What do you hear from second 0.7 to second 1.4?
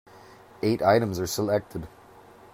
items are